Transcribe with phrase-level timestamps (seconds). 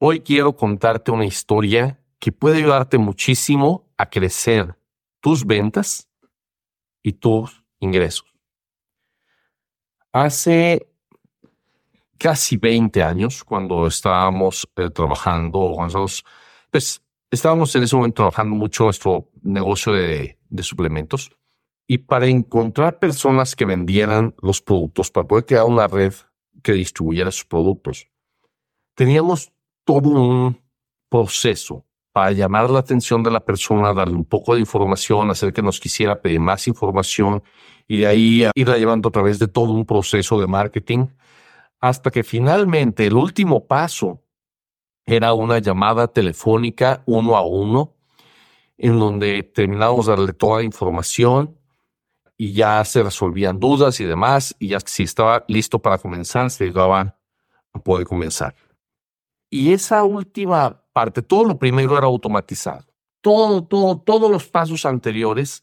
[0.00, 4.78] Hoy quiero contarte una historia que puede ayudarte muchísimo a crecer
[5.20, 6.08] tus ventas
[7.02, 8.32] y tus ingresos.
[10.12, 10.88] Hace
[12.16, 15.76] casi 20 años, cuando estábamos eh, trabajando,
[16.70, 21.32] pues estábamos en ese momento trabajando mucho nuestro negocio de, de suplementos
[21.88, 26.14] y para encontrar personas que vendieran los productos, para poder crear una red
[26.62, 28.06] que distribuyera sus productos,
[28.94, 29.52] teníamos
[29.88, 30.60] todo un
[31.08, 35.62] proceso para llamar la atención de la persona, darle un poco de información, hacer que
[35.62, 37.42] nos quisiera pedir más información
[37.86, 41.06] y de ahí irla llevando a través de todo un proceso de marketing
[41.80, 44.22] hasta que finalmente el último paso
[45.06, 47.94] era una llamada telefónica uno a uno,
[48.76, 51.58] en donde terminábamos de darle toda la información
[52.36, 56.66] y ya se resolvían dudas y demás, y ya si estaba listo para comenzar, se
[56.66, 57.16] llegaba
[57.72, 58.54] a poder comenzar.
[59.50, 62.84] Y esa última parte, todo lo primero era automatizado.
[63.20, 65.62] Todo, todo, todos los pasos anteriores,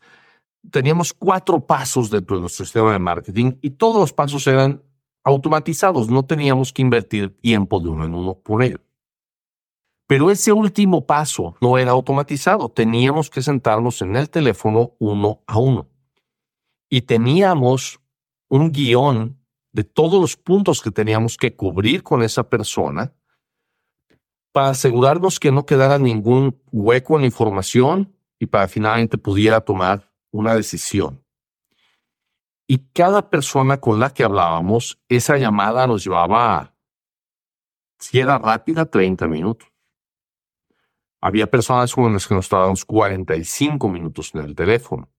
[0.71, 4.83] teníamos cuatro pasos dentro de nuestro sistema de marketing y todos los pasos eran
[5.23, 8.79] automatizados, no teníamos que invertir tiempo de uno en uno por ello.
[10.07, 15.57] Pero ese último paso no era automatizado, teníamos que sentarnos en el teléfono uno a
[15.57, 15.87] uno.
[16.89, 17.99] Y teníamos
[18.47, 19.39] un guion
[19.71, 23.13] de todos los puntos que teníamos que cubrir con esa persona
[24.55, 30.09] para asegurarnos que no quedara ningún hueco en la información y para finalmente pudiera tomar
[30.31, 31.21] una decisión.
[32.65, 36.73] Y cada persona con la que hablábamos, esa llamada nos llevaba,
[37.99, 39.67] si era rápida, 30 minutos.
[41.19, 45.11] Había personas con las que nos tardábamos 45 minutos en el teléfono.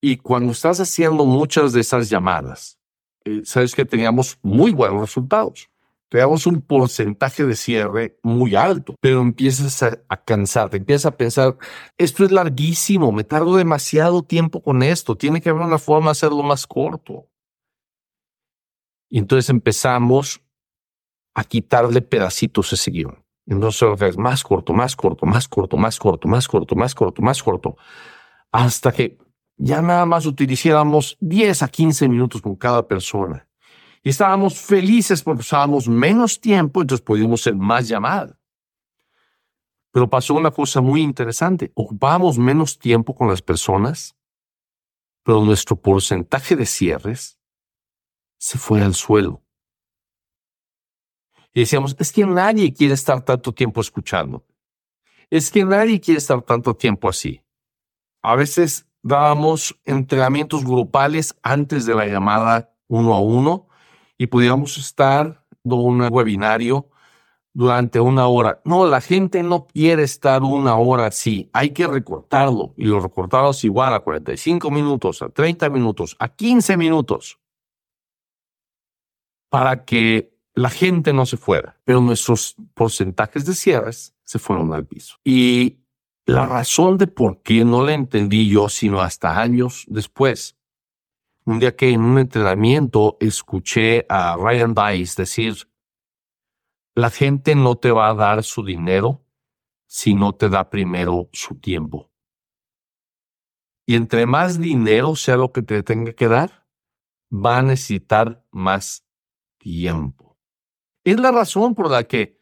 [0.00, 2.78] Y cuando estás haciendo muchas de esas llamadas,
[3.24, 5.73] eh, sabes que teníamos muy buenos resultados
[6.14, 11.58] te un porcentaje de cierre muy alto, pero empiezas a, cansarte, empiezas a pensar,
[11.98, 16.12] esto es larguísimo, me tardo demasiado tiempo con esto, tiene que haber una forma de
[16.12, 17.26] hacerlo más corto.
[19.10, 20.40] Y entonces empezamos
[21.34, 23.24] a quitarle pedacitos a ese guion.
[23.46, 27.76] Entonces, más corto, más corto, más corto, más corto, más corto, más corto, más corto,
[28.52, 29.18] hasta que
[29.56, 33.48] ya nada más utilizáramos 10 a 15 minutos con cada persona.
[34.04, 38.36] Y estábamos felices porque usábamos menos tiempo, entonces podíamos ser más llamadas.
[39.90, 41.72] Pero pasó una cosa muy interesante.
[41.74, 44.14] Ocupábamos menos tiempo con las personas,
[45.22, 47.40] pero nuestro porcentaje de cierres
[48.36, 49.42] se fue al suelo.
[51.54, 54.44] Y decíamos, es que nadie quiere estar tanto tiempo escuchando.
[55.30, 57.42] Es que nadie quiere estar tanto tiempo así.
[58.20, 63.68] A veces dábamos entrenamientos grupales antes de la llamada uno a uno
[64.18, 66.88] y pudiéramos estar en un webinario
[67.52, 68.60] durante una hora.
[68.64, 71.48] No, la gente no quiere estar una hora así.
[71.52, 76.76] Hay que recortarlo y lo recortamos igual a 45 minutos, a 30 minutos, a 15
[76.76, 77.38] minutos
[79.48, 81.80] para que la gente no se fuera.
[81.84, 85.16] Pero nuestros porcentajes de cierres se fueron al piso.
[85.22, 85.78] Y
[86.26, 90.56] la razón de por qué no la entendí yo, sino hasta años después,
[91.46, 95.70] un día que en un entrenamiento escuché a Ryan Dice decir,
[96.94, 99.24] la gente no te va a dar su dinero
[99.86, 102.10] si no te da primero su tiempo.
[103.86, 106.66] Y entre más dinero sea lo que te tenga que dar,
[107.30, 109.06] va a necesitar más
[109.58, 110.38] tiempo.
[111.04, 112.38] Es la razón por la que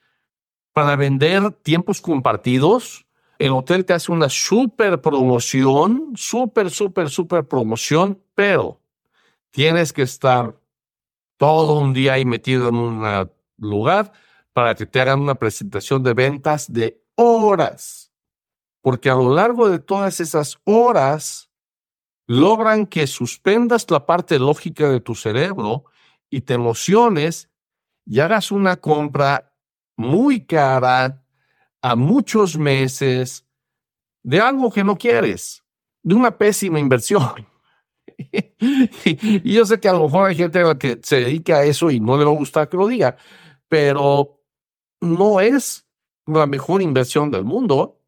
[0.73, 3.07] para vender tiempos compartidos,
[3.39, 8.82] el hotel te hace una super promoción, super, super, super promoción, pero
[9.53, 10.59] tienes que estar
[11.37, 14.13] todo un día ahí metido en un lugar
[14.53, 18.13] para que te hagan una presentación de ventas de horas.
[18.81, 21.51] Porque a lo largo de todas esas horas
[22.27, 25.85] logran que suspendas la parte lógica de tu cerebro
[26.31, 27.49] y te emociones
[28.05, 29.53] y hagas una compra
[29.97, 31.23] muy cara
[31.83, 33.47] a muchos meses
[34.23, 35.65] de algo que no quieres,
[36.03, 37.52] de una pésima inversión.
[39.05, 42.01] y yo sé que a lo mejor hay gente que se dedica a eso y
[42.01, 43.17] no le va a gustar que lo diga,
[43.69, 44.41] pero
[45.01, 45.87] no es
[46.27, 47.99] la mejor inversión del mundo.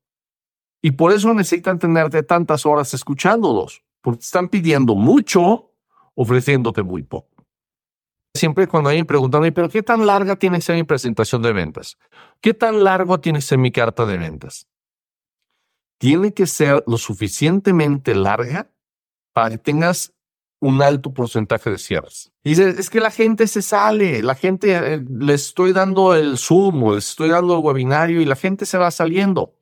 [0.83, 5.73] Y por eso necesitan tenerte tantas horas escuchándolos, porque están pidiendo mucho,
[6.15, 7.35] ofreciéndote muy poco.
[8.37, 11.97] Siempre cuando alguien pregunta, pero ¿qué tan larga tiene que ser mi presentación de ventas?
[12.41, 14.69] ¿Qué tan largo tiene que ser mi carta de ventas?
[15.99, 18.74] Tiene que ser lo suficientemente larga
[19.35, 20.15] para que tengas
[20.61, 22.33] un alto porcentaje de cierres.
[22.43, 26.39] Y dices, es que la gente se sale, la gente, eh, le estoy dando el
[26.39, 29.59] Zoom o les estoy dando el webinario y la gente se va saliendo.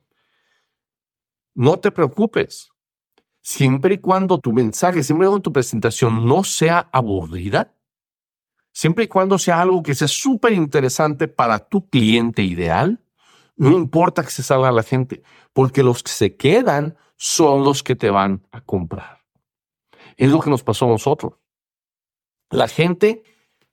[1.55, 2.69] No te preocupes.
[3.41, 7.75] Siempre y cuando tu mensaje, siempre y cuando tu presentación no sea aburrida,
[8.73, 13.03] siempre y cuando sea algo que sea súper interesante para tu cliente ideal,
[13.57, 17.97] no importa que se salga la gente, porque los que se quedan son los que
[17.97, 19.22] te van a comprar.
[20.17, 21.35] Es lo que nos pasó a nosotros.
[22.51, 23.23] La gente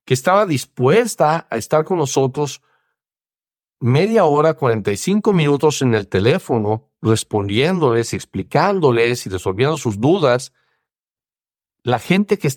[0.06, 2.62] que estaba dispuesta a estar con nosotros
[3.80, 10.54] media hora, 45 minutos en el teléfono, respondiéndoles, explicándoles y resolviendo sus dudas,
[11.84, 12.50] la gente que,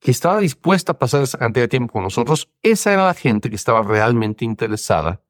[0.00, 3.50] que estaba dispuesta a pasar esa cantidad de tiempo con nosotros, esa era la gente
[3.50, 5.22] que estaba realmente interesada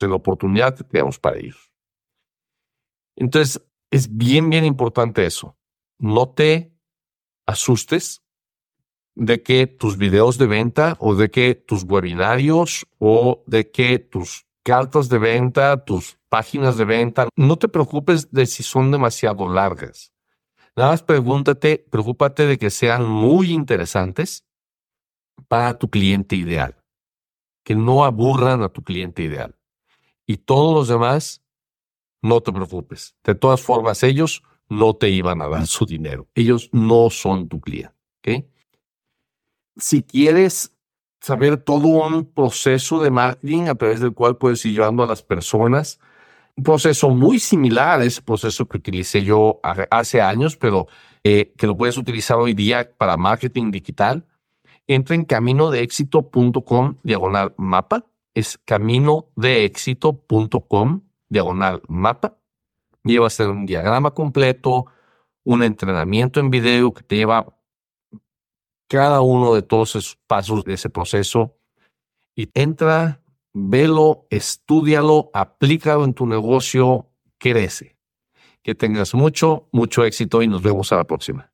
[0.00, 1.72] en la oportunidad que teníamos para ellos.
[3.16, 5.56] Entonces, es bien, bien importante eso.
[5.98, 6.72] No te
[7.48, 8.22] asustes
[9.14, 14.46] de que tus videos de venta o de que tus webinarios o de que tus
[14.62, 20.12] cartas de venta, tus páginas de venta, no te preocupes de si son demasiado largas.
[20.76, 24.44] Nada más pregúntate, preocúpate de que sean muy interesantes
[25.48, 26.76] para tu cliente ideal,
[27.64, 29.56] que no aburran a tu cliente ideal.
[30.26, 31.42] Y todos los demás,
[32.20, 33.16] no te preocupes.
[33.24, 36.28] De todas formas, ellos no te iban a dar su dinero.
[36.34, 38.48] Ellos no son tu cliente.
[39.76, 40.72] Si quieres
[41.20, 45.22] saber todo un proceso de marketing a través del cual puedes ir llevando a las
[45.22, 45.98] personas,
[46.56, 49.60] un proceso muy similar a ese proceso que utilicé yo
[49.90, 50.88] hace años, pero
[51.22, 54.26] eh, que lo puedes utilizar hoy día para marketing digital,
[54.86, 58.04] entra en caminodeexito.com diagonal mapa.
[58.34, 62.38] Es caminodeexito.com diagonal mapa
[63.04, 64.86] lleva a ser un diagrama completo,
[65.44, 67.58] un entrenamiento en video que te lleva
[68.88, 71.56] cada uno de todos esos pasos de ese proceso
[72.34, 73.22] y entra,
[73.52, 77.96] velo, estudialo, aplícalo en tu negocio, crece.
[78.62, 81.52] Que tengas mucho, mucho éxito y nos vemos a la próxima.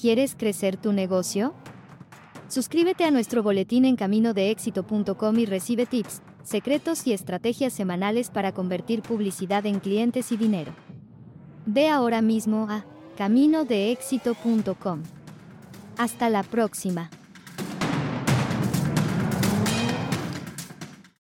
[0.00, 1.54] ¿Quieres crecer tu negocio?
[2.50, 9.02] Suscríbete a nuestro boletín en caminodeexito.com y recibe tips, secretos y estrategias semanales para convertir
[9.02, 10.72] publicidad en clientes y dinero.
[11.64, 12.84] Ve ahora mismo a
[13.16, 15.02] caminodeexito.com.
[15.96, 17.08] Hasta la próxima.